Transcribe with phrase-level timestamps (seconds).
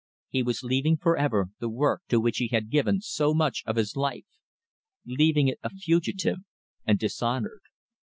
[0.29, 3.95] He was leaving forever the work to which he had given so much of his
[3.95, 4.25] life,
[5.05, 6.37] leaving it a fugitive
[6.87, 7.61] and dishonoured.